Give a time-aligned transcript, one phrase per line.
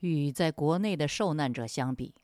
[0.00, 2.14] 与在国内的受难者相比，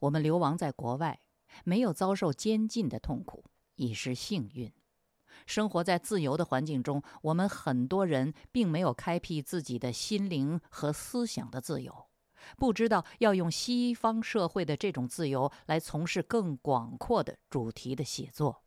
[0.00, 1.20] 我们流亡在国外，
[1.64, 3.44] 没有遭受监禁的痛苦，
[3.76, 4.72] 已是幸运。
[5.46, 12.06] 生活在自由的环境中，我们很多人并没有开辟自己的心灵和思想的自由，
[12.56, 18.62] 不知道要用西方社会的这种自由来从事更广阔的主题的写作。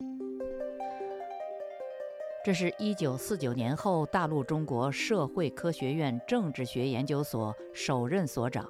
[2.44, 8.68] 这是一九四九年后大陆中国社会科学院政治学研究所首任所长、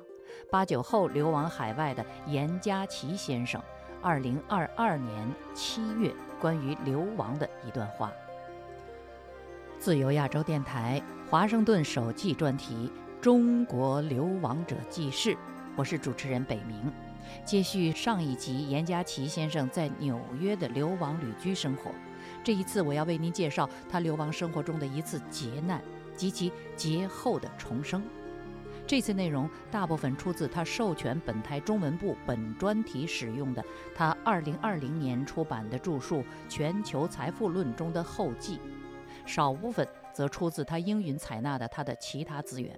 [0.52, 3.64] 八九后流亡海外的严家琪先生，
[4.02, 8.12] 二零二二年七月关于流亡的一段话。
[9.80, 12.92] 自由亚洲电台华盛顿首季专题
[13.24, 15.30] 《中国流亡者记事》，
[15.78, 16.92] 我是主持人北明，
[17.44, 21.92] 接续上一集严家琪先生在纽约的流亡旅居生活。
[22.44, 25.82] 这一次，我要为您介绍他流亡生活中的一次劫难
[26.16, 28.04] 及其劫后的重生。
[28.88, 33.64] 这次内容大部分出自他授权本台中文部本专题使用的
[33.96, 36.18] 他2020年出版的著述
[36.50, 38.60] 《全球财富论》中的后记，
[39.26, 42.78] 少部分则出自他应允采纳的他的其他资源。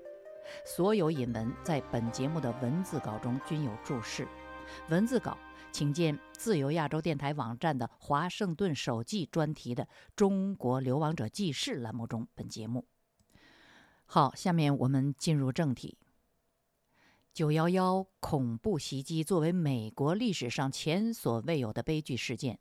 [0.66, 4.28] 所有引文在本节目的文字稿中均有注释，
[4.90, 5.38] 文字稿。
[5.72, 9.84] 请见自由亚洲电台网站的华盛顿首季专题的
[10.16, 12.86] 《中国流亡者记事》栏目中，本节目。
[14.06, 15.98] 好，下面我们进入正题。
[17.34, 22.60] 九幺幺恐怖袭击作为美国历史上前所未有的悲剧事件，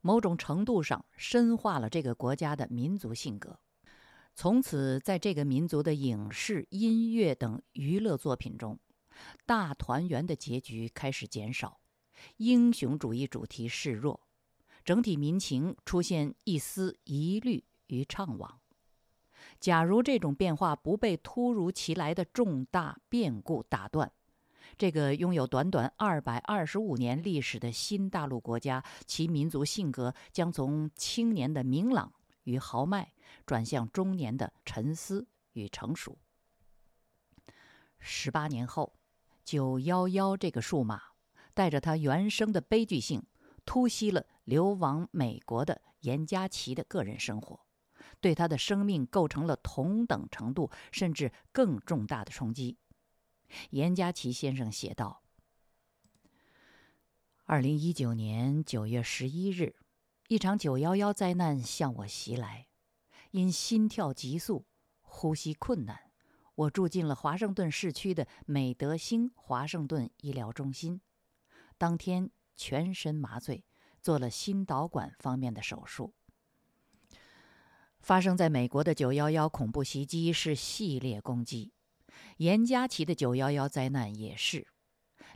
[0.00, 3.58] 某种程度上深化了这个国家的民族性格。
[4.36, 8.76] 从此，在这个民族的影视、音乐等娱乐作品中，
[9.46, 11.78] 大团圆的结局开始减少。
[12.38, 14.20] 英雄主义主题示弱，
[14.84, 18.50] 整体民情出现一丝疑虑与怅惘。
[19.60, 24.10] 假如这种变化不被突如其来的重大变故打断，
[24.76, 32.12] 这个拥有短短二百二十五年历史的新大陆国家，其民族性格将从青年的明朗
[32.44, 33.12] 与豪迈，
[33.44, 36.16] 转向中年的沉思与成熟。
[37.98, 38.94] 十八年后，
[39.44, 41.02] 九幺幺这个数码。
[41.56, 43.22] 带着他原生的悲剧性，
[43.64, 47.60] 突袭了流亡美国的严家琪的个人生活，
[48.20, 52.76] 对他的生命构成了同等程度甚至更重大的冲击。
[53.70, 55.22] 严家琪先生写道
[57.46, 59.76] ：“二零一九年九月十一日，
[60.34, 62.66] 一场九幺幺灾难向我袭来，
[63.30, 64.66] 因心跳急速、
[65.00, 66.10] 呼吸困难，
[66.56, 71.00] 我住进了华盛顿市区的美德兴华盛顿医疗中心。”
[71.78, 73.64] 当天全身麻醉，
[74.02, 76.12] 做了心导管方面的手术。
[78.00, 81.72] 发生在美国的九幺幺恐怖袭击是系列攻击，
[82.38, 84.66] 严家琪的九幺幺灾难也是。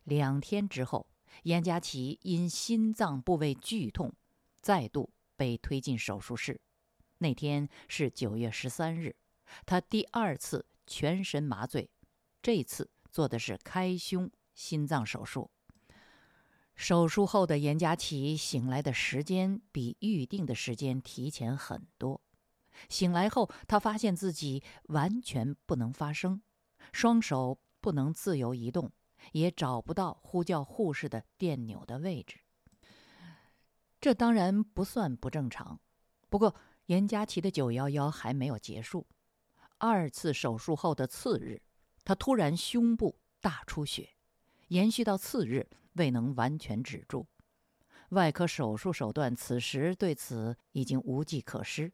[0.02, 1.06] 两天之后，
[1.44, 4.12] 严家琪因心脏部位剧痛，
[4.68, 6.60] 再度被推进手术室。
[7.16, 9.16] 那天是九月十三日，
[9.64, 11.88] 他第二次全身麻醉，
[12.42, 15.50] 这次做的是开胸心脏手术。
[16.76, 22.20] 手术后的严家琪醒来的时间比预定的时间提前很多。
[22.90, 26.42] 醒来后，他发现自己完全不能发声，
[26.92, 28.92] 双手不能自由移动，
[29.32, 32.40] 也找不到呼叫护士的电钮的位置。
[34.00, 35.80] 这当然不算不正常，
[36.28, 36.54] 不过
[36.86, 39.06] 严家琪的九幺幺还没有结束。
[39.78, 41.62] 二次手术后的次日，
[42.04, 44.10] 他突然胸部大出血，
[44.68, 45.68] 延续到次日。
[45.94, 47.26] 未能完全止住，
[48.10, 51.92] 外科手术手段此时对此已经无计可施，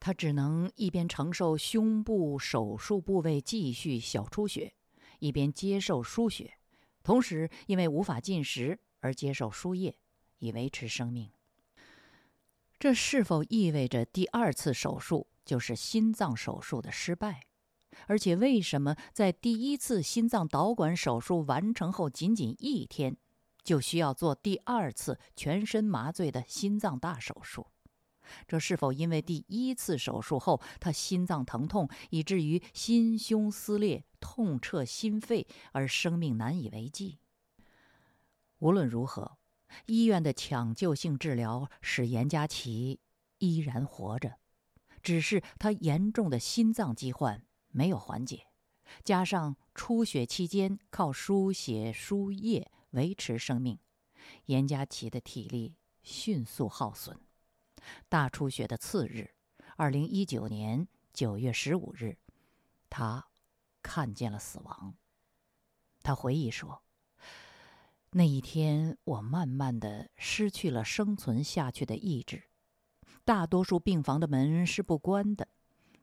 [0.00, 4.74] 他只能一边承受胸部手术部位继续小出血，
[5.20, 6.58] 一边接受输血，
[7.04, 9.96] 同时因为无法进食而接受输液，
[10.38, 11.30] 以维持生命。
[12.84, 17.46] 这是否意味着第二次手术就是心脏手术的失败？
[18.06, 23.16] 而且为什么在第一次心脏导管手术完成后仅仅一天？
[23.62, 27.68] 就需要做第二次全身麻醉的心脏大手术，
[28.46, 37.18] 这是否因为第一次手术后他心脏疼痛，以至于心胸撕裂、痛彻心肺而生命难以为继？
[38.58, 39.38] 无论如何，
[39.86, 43.00] 医院的抢救性治疗使严家琪
[43.38, 44.38] 依然活着，
[45.02, 48.46] 只是他严重的心脏疾患没有缓解，
[49.02, 52.70] 加上出血期间靠输血输液。
[52.94, 53.80] 维持生命，
[54.44, 55.74] 严家琪的体力
[56.04, 57.18] 迅速耗损。
[58.08, 59.34] 大出血的次日，
[59.76, 62.16] 二零一九年九月十五日，
[62.88, 63.26] 他
[63.82, 64.94] 看见了死亡。
[66.04, 66.84] 他回忆说
[68.16, 72.44] ：“那一天，我慢慢的失去了生存下去的意志。
[73.24, 75.48] 大多数病房的门是不关的，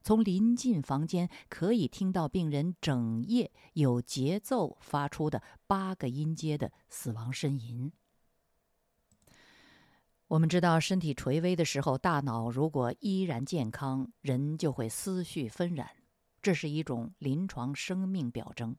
[0.04, 7.90] 从临近房间可以听到病人整夜有节奏发出的八个音阶的死亡呻吟。”
[10.28, 15.90] 我们知道，身体垂危的时候，大脑如果依然健康，人就会思绪纷然，
[16.42, 18.76] 这是一种临床生命表征。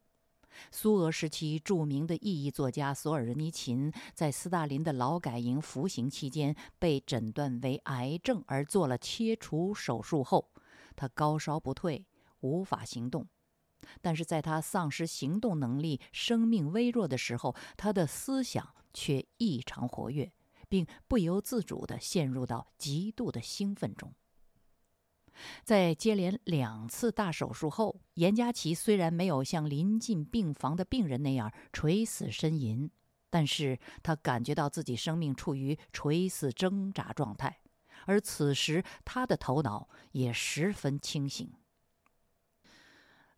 [0.70, 10.50] 苏俄时期著名的意义作家索尔仁尼琴在斯大林的劳改营服刑期间被诊断为癌症而做了切除手术后，
[10.94, 12.04] 他高烧不退，
[12.40, 13.26] 无法行动。
[14.00, 20.32] 但是在他丧失行动能力、生命微弱的时候，他的思想却异常活跃。
[20.68, 24.14] 并不由自主地陷入到极度的兴奋中。
[25.64, 32.90] 在接连两次大手术后，严家琪虽然没有像临近病房的病人那样垂死呻吟，
[33.30, 37.60] 但是他感觉到自己生命处于垂死挣扎状态，
[38.06, 41.52] 而此时他的头脑也十分清醒。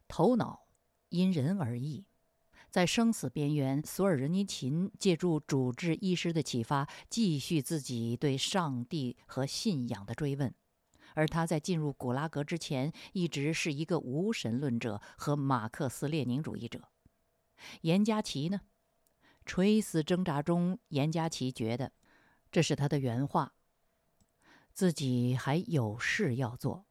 [0.09, 0.67] 头脑
[1.09, 2.05] 因人而异。
[2.71, 10.53] 在生死边缘，索尔仁尼琴借助主治医师的启发，继续自己对上帝和信仰的追问。
[11.15, 16.89] 而他在进入古拉格之前，一直是一个无神论者和马克思列宁主义者。
[17.81, 18.61] 严家琪呢？
[19.47, 21.93] 垂死挣扎中，严家琪觉得，
[22.51, 23.53] 这是他的原话：
[24.73, 26.87] 自己还有事要做。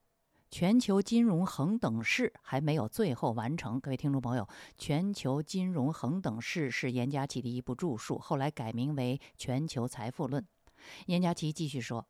[0.51, 4.47] 全球金融恒等式还没有最后完成，各位听众朋友，
[4.77, 10.43] 全球金融恒等式是严家琪的一部著述，后来改名为《全球财富论》。
[11.07, 12.07] 严家琪继续说：“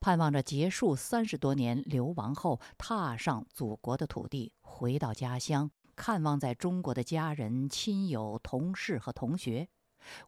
[0.00, 9.68] 盼望着结束三十多年流亡后，踏上祖国的土地，回到家乡，看望在中国的家人、亲友、同事和同学。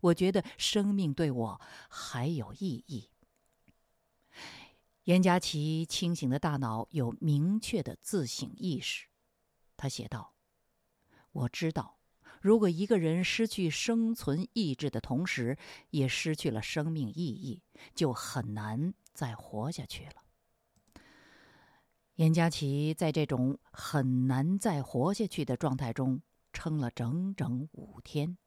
[0.01, 3.11] 我觉得生命对我还有意义。”
[5.05, 9.07] 严家琪清醒的大脑有明确的自省意识，
[9.77, 10.35] 他写道
[11.33, 11.99] ：“我知道，
[12.41, 15.57] 如果一个人失去生存意志的同时，
[15.91, 17.63] 也失去了生命意义，
[17.95, 20.23] 就很难再活下去了。”
[22.17, 26.23] 严家琪在这种很难再活下去的状态中
[26.53, 28.39] 撑了整整五天。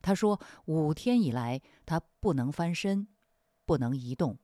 [0.00, 3.08] 他说：“五天以来，他不能翻身，
[3.64, 4.38] 不能移动。”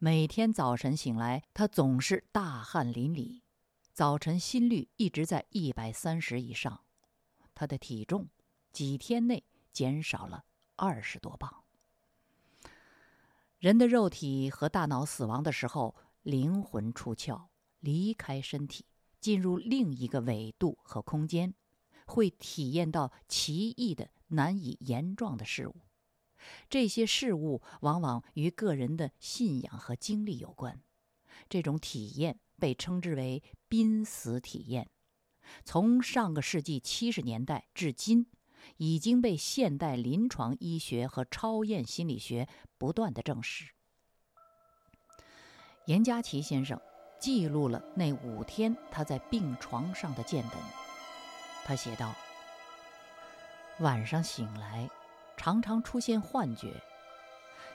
[0.00, 3.42] 每天早晨醒来，他总是大汗淋漓，
[3.92, 6.84] 早晨心率一直在一百三十以上，
[7.54, 8.28] 他的体重
[8.72, 10.44] 几天内减少了
[10.76, 11.64] 二十多磅。
[13.58, 17.48] 人的肉体和大脑死亡的时候，灵魂出窍，
[17.80, 18.86] 离开身体，
[19.20, 21.52] 进入另一个纬度和空间，
[22.06, 25.74] 会体验到奇异的、难以言状的事物。
[26.70, 30.80] 这些事物往往与个人的信仰和经历有关，
[31.48, 34.88] 这种体验被称之为濒死体验。
[35.64, 38.28] 从上个世纪七十年代至今，
[38.76, 43.70] 已经被现代临床医学和超验心理学不断的证实。
[45.86, 46.80] 严家琪先生
[47.20, 50.52] 记录了那五天他在病床上的见闻。
[51.64, 52.14] 他写道
[53.80, 54.88] ：“晚上醒来。”
[55.40, 56.72] 常常出现幻觉，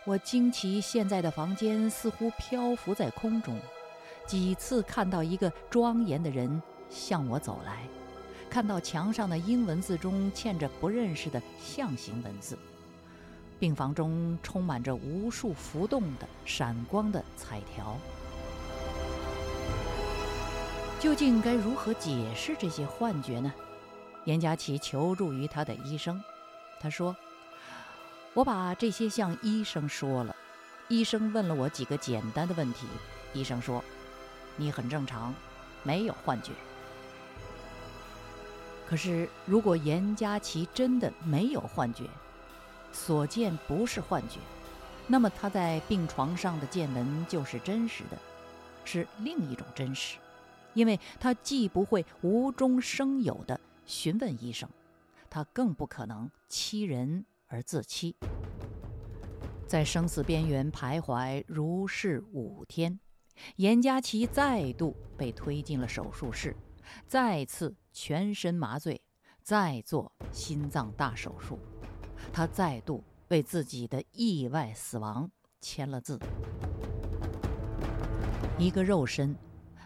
[0.05, 3.58] 我惊奇现在的房间似乎漂浮在空中，
[4.27, 7.88] 几次看到一个庄严的人向我走来，
[8.53, 12.55] 看到墙上的英文字中嵌着不认识的象形文字，
[13.60, 17.98] 病房中充满着无数浮动的、闪光的彩条。
[21.00, 23.51] 究竟该如何解释这些幻觉呢？
[24.25, 26.22] 严佳琪求助于他的医生，
[26.79, 27.15] 他说。
[28.36, 30.36] 我把这些向医生说了，
[30.89, 32.86] 医生问了我几个简单的问题。
[33.33, 33.83] 医生说
[34.57, 35.33] ：“你很正常，
[35.81, 36.51] 没有幻觉。”
[38.93, 42.03] 可是，如果严佳琪真的没有幻觉，
[42.91, 44.38] 所见不是幻觉，
[45.07, 48.17] 那么他在病床上的见闻就是真实的，
[48.85, 50.19] 是另一种真实，
[50.75, 54.69] 因为他既不会无中生有的询问医生，
[55.27, 57.25] 他更不可能欺人。
[57.47, 58.15] 而自欺，
[59.65, 63.00] 在生死边缘徘徊如是五天，
[63.55, 66.55] 严家琪再度被推进了手术室，
[67.07, 69.00] 再次全身麻醉，
[69.43, 71.59] 再做心脏大手术。
[72.33, 75.29] 他再度为自己的意外死亡
[75.62, 76.19] 签了字。
[78.57, 79.35] 一个肉身，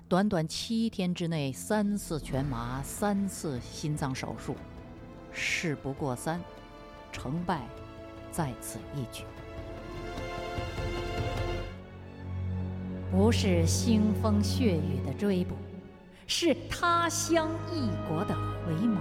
[0.08, 4.56] 短短七天之内三次全麻，三次心脏手术。
[5.32, 6.42] 事不过三，
[7.12, 7.68] 成败
[8.32, 9.24] 在此一举。
[13.12, 15.56] 不是腥风血雨的追捕，
[16.30, 18.98] 是他乡异国的回眸；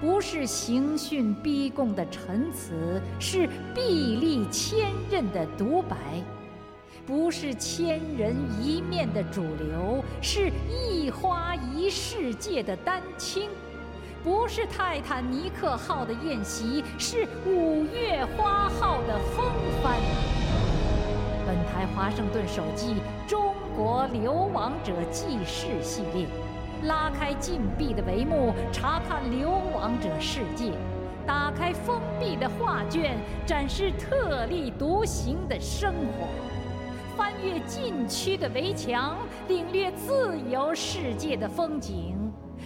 [0.00, 5.96] 不是刑讯逼供的陈词，是壁立千仞的独白；
[7.04, 13.48] 不是千人一面的主流，是一花一世界的丹青；
[14.22, 19.44] 不是泰坦尼克号的宴席，是五月花号的风
[19.82, 19.98] 帆。
[21.54, 22.94] 本台华盛顿手记
[23.30, 26.26] 《中国流亡者记事》系列，
[26.82, 30.72] 拉开禁闭的帷幕，查看流亡者世界；
[31.24, 36.26] 打开封闭的画卷，展示特立独行的生活；
[37.16, 42.16] 翻越禁区的围墙，领略自由世界的风景；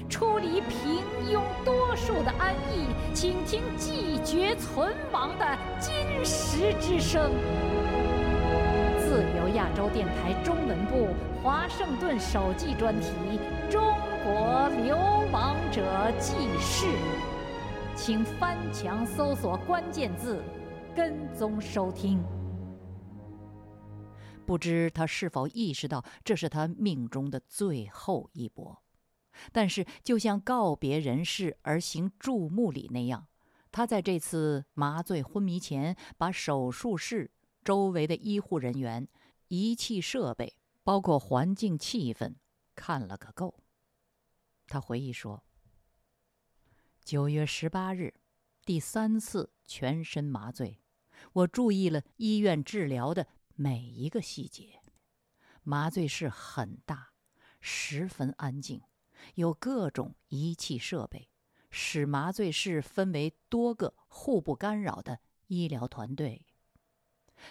[0.08, 5.46] 出离平庸多数的安逸，倾听寂绝存亡的
[5.78, 7.30] 金石之声。
[9.68, 11.08] 亚洲电台中文部
[11.42, 13.08] 华盛顿首季专题
[13.70, 13.82] 《中
[14.24, 14.96] 国流
[15.30, 16.86] 亡者记事》，
[17.94, 20.42] 请翻墙搜索关键字，
[20.96, 22.18] 跟踪收听。
[24.46, 28.82] 不知他是否意识到这是他命中的最后一搏，
[29.52, 33.26] 但是就像告别人世而行注目礼那样，
[33.70, 37.30] 他在这次麻醉昏迷前把手术室。
[37.64, 39.06] 周围的医护人员、
[39.48, 42.34] 仪器设备，包括环境气氛，
[42.74, 43.62] 看了个够。
[44.66, 45.42] 他回忆说
[47.02, 48.20] ：“九月十八日，
[48.66, 50.82] 第三次全身麻醉，
[51.32, 54.82] 我注意了医院治疗的每一个细节。
[55.62, 57.12] 麻醉室很大，
[57.60, 58.82] 十分安静，
[59.34, 61.30] 有各种仪器设备，
[61.70, 66.44] 使麻醉室分为多个互不干扰的医疗团队。”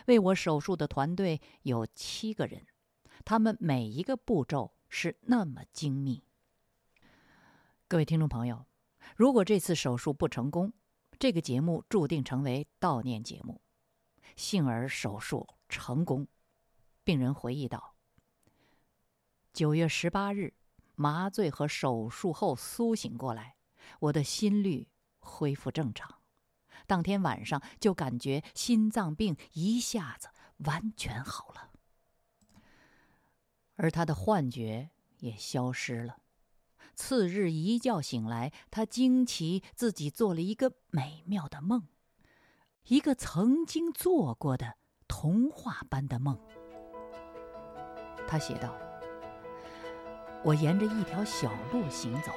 [0.05, 2.65] 为我手术的团队有七个人，
[3.25, 6.23] 他们每一个步骤是那么精密。
[7.87, 8.65] 各位听众朋友，
[9.15, 10.73] 如果这次手术不成功，
[11.17, 13.61] 这个节目注定成为悼念节目。
[14.35, 16.27] 幸而手术成功，
[17.03, 17.95] 病人回忆道
[19.53, 20.53] ：“九月十八日，
[20.95, 23.55] 麻醉和手术后苏醒过来，
[23.99, 24.89] 我的心率
[25.19, 26.15] 恢复正常。”
[26.87, 30.29] 当天晚上就感觉心脏病一下子
[30.65, 31.69] 完全好了，
[33.75, 34.89] 而他的幻觉
[35.19, 36.17] 也消失了。
[36.95, 41.87] 次日一觉醒来，他惊奇自己做了一个美妙的梦，
[42.85, 44.77] 一个曾经做过的
[45.07, 46.39] 童话般的梦。
[48.27, 48.75] 他写道
[50.43, 52.31] ：“我沿着一条小路行走，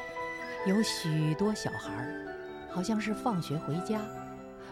[0.67, 4.01] 有许多小孩儿好像是放学回家。”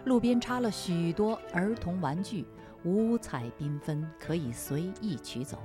[0.04, 2.46] 路边插了许多儿童玩具，
[2.84, 5.58] 五彩缤纷，可以随意取走。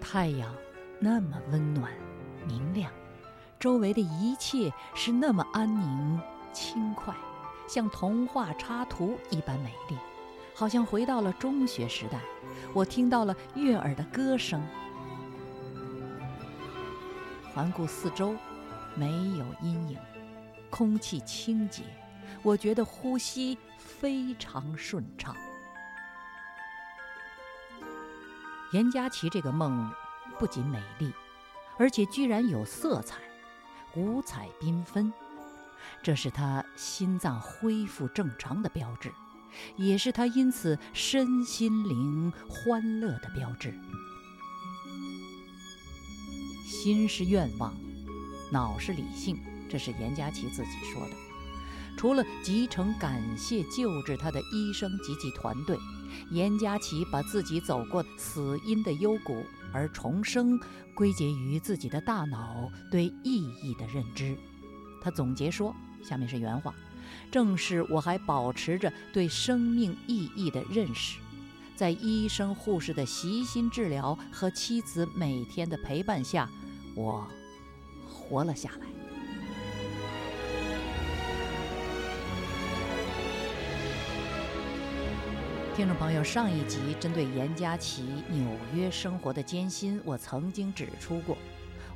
[0.00, 0.54] 太阳
[0.98, 1.92] 那么温暖、
[2.46, 2.90] 明亮，
[3.58, 6.20] 周围的一切是那么安宁、
[6.52, 7.14] 轻快，
[7.68, 9.96] 像童话插图一般美丽，
[10.54, 12.18] 好像回到了中学时代。
[12.72, 14.60] 我听到了悦耳的歌声。
[17.52, 18.34] 环顾四周，
[18.94, 19.06] 没
[19.36, 19.98] 有阴影。
[20.70, 21.82] 空气清洁，
[22.42, 25.36] 我觉得呼吸非常顺畅。
[28.72, 29.92] 严佳琪这个梦
[30.38, 31.12] 不仅美丽，
[31.76, 33.16] 而且居然有色彩，
[33.96, 35.12] 五彩缤纷。
[36.02, 39.12] 这是他心脏恢复正常的标志，
[39.76, 43.74] 也是他因此身心灵欢乐的标志。
[46.64, 47.74] 心是愿望，
[48.52, 49.36] 脑是理性。
[49.70, 51.14] 这是严佳琪自己说的。
[51.96, 55.78] 除了极诚感谢救治他的医生及其团队，
[56.30, 60.58] 严佳琪把自己走过死因的幽谷而重生，
[60.94, 64.36] 归结于自己的大脑对意义的认知。
[65.02, 66.74] 他总结说：“下面是原话，
[67.30, 71.18] 正是我还保持着对生命意义的认识，
[71.76, 76.48] 在医生护士的悉心治疗和妻子每天的陪伴下，
[76.94, 77.28] 我
[78.08, 78.86] 活了下来。”
[85.80, 91.38] 听众朋友，上一集针对严佳琪纽约生活的艰辛，我曾经指出过，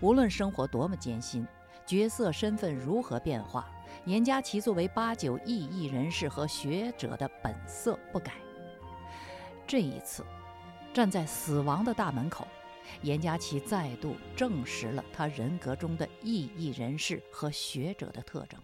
[0.00, 1.46] 无论生活多么艰辛，
[1.84, 3.70] 角色身份如何变化，
[4.06, 8.32] 严佳琪作为八九异议人士和学者的本色不改。
[9.66, 10.24] 这一次，
[10.94, 12.48] 站在死亡的大门口，
[13.02, 18.58] 严家琪再度证实了他人格中的异议人士和学者的特征。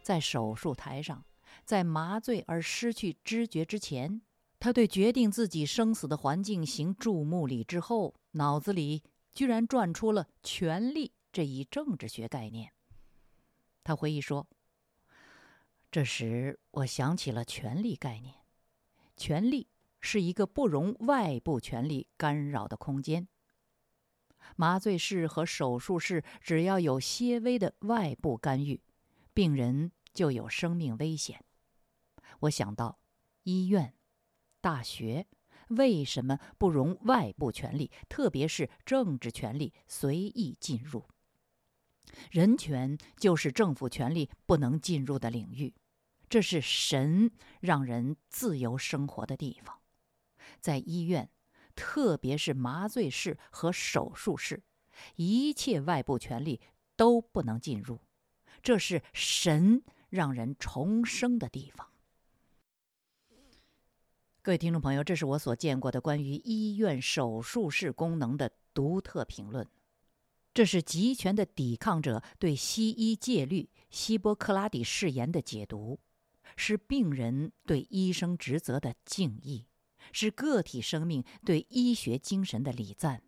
[0.00, 1.22] 在手术台上，
[1.64, 4.22] 在麻醉而失去知觉之前，
[4.58, 9.02] 他对决定自己生死的环境行注目礼之后，脑子里
[9.34, 12.72] 居然转出了权力这一政治学概念。
[13.84, 14.46] 他回忆说
[15.90, 18.34] ：“这时我想起了权力概念，
[19.16, 19.68] 权力。”
[20.04, 23.28] 是一个不容外部权力干扰的空间。
[24.56, 28.82] 麻醉室和手术室只要有些微的外部干预，
[29.32, 31.44] 病人就有生命危险。
[32.40, 32.98] 我想到，
[33.44, 33.94] 医院、
[34.60, 35.26] 大学
[35.68, 41.06] 为什么不容外部权力，特别是政治权力随意进入？
[42.30, 45.74] 人权就是政府权力不能进入的领域。
[46.28, 49.80] 这是神让人自由生活的地方。
[50.60, 51.30] 在医院，
[51.74, 54.62] 特别是麻醉室和手术室，
[55.16, 56.60] 一切外部权力
[56.96, 58.00] 都不能进入。
[58.62, 61.88] 这是神让人重生的地方。
[64.42, 69.66] 各位听众朋友，这是我所见过的关于医院手术室功能的独特评论。
[70.52, 75.98] 这是集权的抵抗者对西医戒律希波克拉底誓言的解读，
[76.56, 79.64] 是病人对医生职责的敬意。
[80.12, 83.22] 是个体生命对医学精神的礼赞，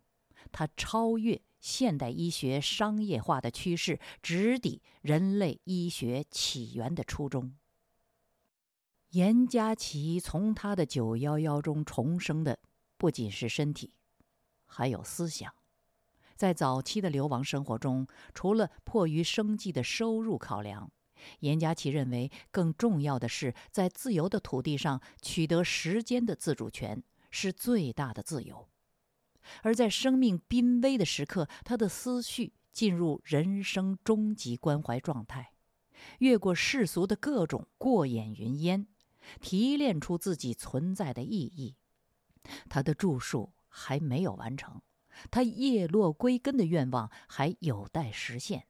[0.51, 7.55] 它超越现代医学商业化的趋势，直抵人类医学起源的初衷。
[9.09, 12.59] 严家琪从他的九幺幺中重生的，
[12.97, 13.95] 不仅是身体，
[14.67, 15.51] 还有思想。
[16.35, 18.05] 在早期的流亡生活中，
[18.35, 20.91] 除了迫于生计的收入考量。
[21.39, 28.69] 严家琪认为，更重要的是在自由的土地上取得时间的自主权是最大的自由。
[29.63, 35.51] 而在生命濒危的时刻，他的思绪进入人生终极关怀状态，
[36.19, 38.87] 越过世俗的各种过眼云烟，
[39.39, 41.75] 提炼出自己存在的意义。
[42.69, 44.81] 他的著述还没有完成，
[45.31, 48.67] 他叶落归根的愿望还有待实现。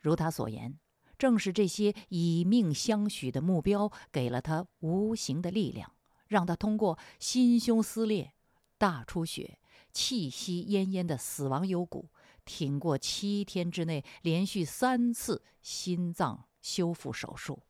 [0.00, 0.78] 如他所言。
[1.16, 5.92] 正是这些以命相许的目标，给了他无形的力量，
[6.26, 8.34] 让他通过心胸撕裂、
[8.78, 9.60] 大出血、
[9.94, 12.10] 气息奄奄的死亡幽谷，
[12.44, 17.62] 挺过七天之内连续三次心脏修复手术，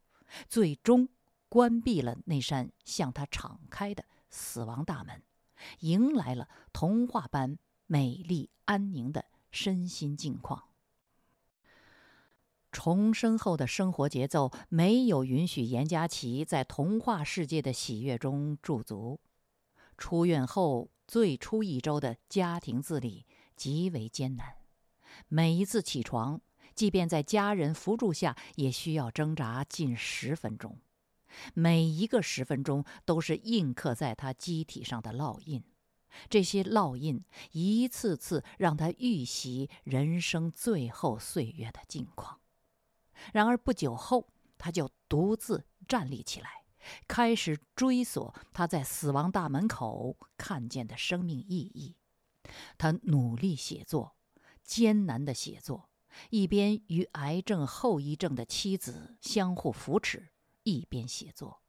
[0.48, 1.08] 最终
[1.48, 5.22] 关闭了那扇向他敞开的死亡大门，
[5.80, 10.64] 迎来了童话般美丽安宁的身心境况。
[12.72, 19.20] 重生后的生活节奏没有允许严家琪在童话世界的喜悦中驻足。
[19.96, 23.26] 出院后最初一周的家庭自理
[23.56, 24.56] 极为艰难，
[25.28, 26.40] 每一次起床，
[26.74, 30.80] 即便在家人扶助下，也需要挣扎近十分钟。
[31.52, 35.62] 每一个十分钟都是印刻在他机体上的烙印，
[36.28, 42.40] 这些烙印一次次让他预习人生最后岁月的境况。
[43.32, 44.28] 然而不久后，
[44.58, 46.63] 他就独自站立起来，
[47.06, 51.96] 开始追索他在死亡大门口看见的生命意义。
[52.76, 54.16] 他努力写作，
[54.62, 55.88] 艰难的写作，
[56.30, 60.28] 一边与癌症后遗症的妻子相互扶持，
[60.62, 61.62] 一边写作。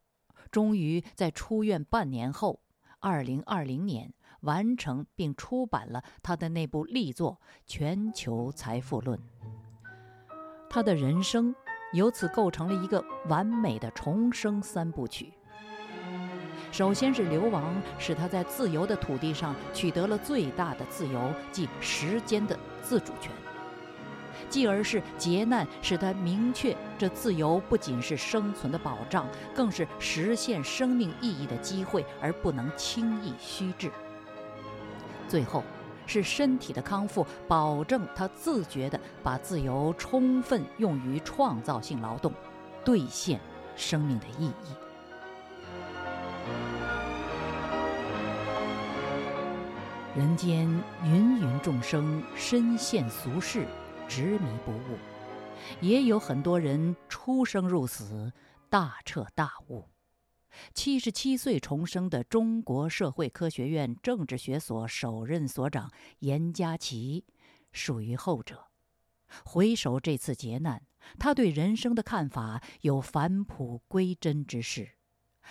[0.51, 2.61] 终于在出院半年后，
[2.99, 9.17] 二零二零年完成并出版了他的那部力作《全球财富论》。
[10.69, 11.55] 他的人生
[11.93, 15.31] 由此构成了一个完美的重生三部曲。
[16.71, 23.31] 首先是流亡，使他在自由的土地上取得了最大的自由，即时间的自主权；
[24.49, 33.89] 继而是劫难，使他明确这自由不仅是生存的保障，更是实现生命意义的机会，而不能轻易虚掷。
[35.29, 35.63] 最后。
[36.05, 42.31] 是身体的康复，保证他自觉地把自由充分用于创造性劳动，
[42.83, 43.39] 兑现
[43.75, 44.75] 生命的意义。
[50.15, 50.65] 人间
[51.03, 53.65] 芸芸众生，深陷俗世，
[54.07, 54.97] 执迷不悟；
[55.81, 58.31] 也有很多人出生入死，
[58.69, 59.83] 大彻大悟。
[60.73, 67.25] 七十七岁重生的中国社会科学院政治学所首任所长严家琪，
[67.71, 68.67] 属于后者。
[69.43, 70.85] 回首这次劫难，
[71.19, 74.91] 他对人生的看法有返璞归真之势。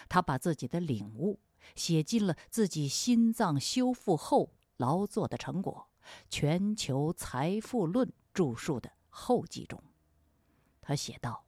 [0.09, 1.41] 他把自己的领悟
[1.77, 5.89] 写进了自己心脏修复后劳作的成果
[6.29, 9.83] 《全球财富论》著述的后记中，
[10.81, 11.47] 他写道：“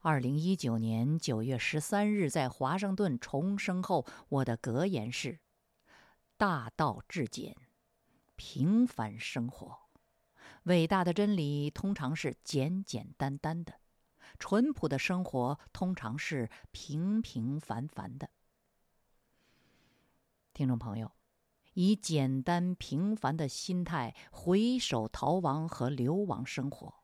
[0.00, 5.40] 二零一九年九月十三日在华盛顿重生后，我的格言是：
[6.36, 7.56] 大道至简，
[8.36, 9.78] 平凡生活。
[10.64, 13.80] 伟大的真理通常是简简单单的，
[14.38, 18.30] 淳朴的生活通常是平平凡凡的。”
[20.54, 21.10] 听众朋友。
[21.74, 26.97] 以简单平凡的心态回首逃亡和流亡生活，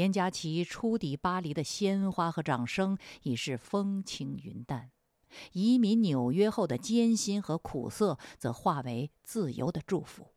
[0.00, 4.90] 严家琪初抵巴黎的鲜花和掌声已是风轻云淡，
[5.52, 10.32] 移民纽约后的艰辛和苦涩则化为自由的祝福，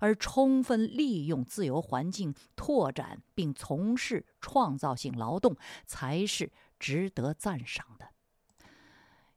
[0.00, 8.08] 而充分利用自由环境拓展并从事创造性劳动才是值得赞赏的。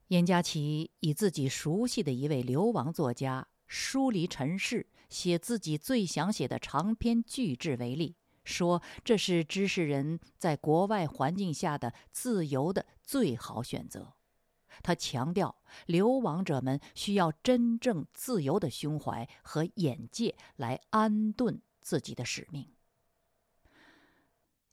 [0.07, 3.49] 严佳琪以自己熟悉的一位流亡作家。
[3.67, 14.13] 疏离尘世，写自己最想写的长篇巨制为例，说这是知识人在国外环境下的自由的最好选择。
[14.83, 22.71] 他强调，流亡者们需要真正自由的胸怀和眼界来安顿自己的使命。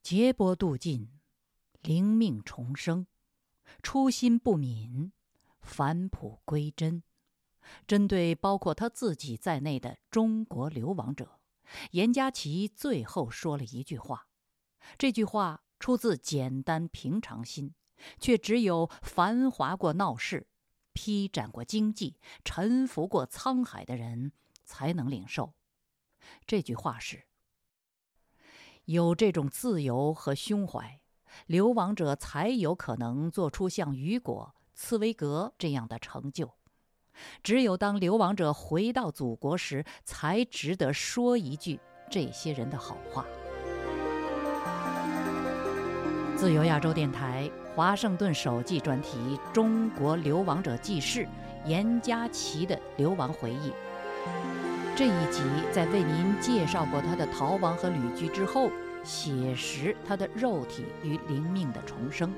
[0.03, 1.21] 劫波渡尽，
[1.83, 3.07] 灵命重生，
[3.83, 5.13] 初心不泯，
[5.61, 7.05] 返璞归真。
[7.87, 11.39] 针对包括他自己在内的中国流亡者，
[11.93, 14.29] 严家琪最后说了一句话。
[14.99, 17.75] 这句话出自简单平常心，
[18.19, 20.49] 却只有繁华过闹市、
[20.93, 24.33] 披展过经济、沉浮过沧海的人
[24.65, 25.55] 才能领受。
[26.47, 27.27] 这句话是：
[28.85, 31.01] 有这种自由和胸怀，
[31.47, 36.55] 流亡者才有可能做出像雨果、茨威格这样的成就。
[37.43, 41.79] 只有当流亡者回到祖国时，才值得说一句
[42.11, 43.25] 这些人的好话。
[46.37, 51.21] 自由亚洲电台华盛顿首季专题《中国流亡者记事》，
[51.65, 53.73] 严家琪的流亡回忆。
[54.97, 58.71] 这一集在为您介绍过他的逃亡和旅居之后，
[59.05, 62.33] 写实他的肉体与灵命的重生。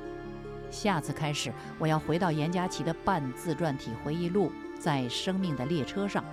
[0.70, 4.52] 下次开始，我要回到严家琪的半自传体回忆录。
[4.78, 6.24] 在生命的列车上，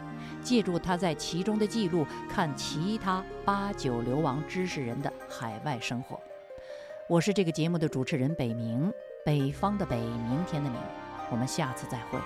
[0.41, 6.19] 借助他在其中的记录，看其他八九流亡知识人的海外生活。
[7.09, 8.91] 我是这个节目的主持人北冥，
[9.25, 10.79] 北方的北，明天的明。
[11.29, 12.19] 我们下次再会。